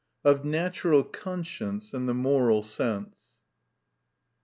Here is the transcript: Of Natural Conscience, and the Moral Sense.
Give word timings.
Of 0.23 0.43
Natural 0.43 1.03
Conscience, 1.03 1.93
and 1.93 2.09
the 2.09 2.15
Moral 2.15 2.63
Sense. 2.63 3.37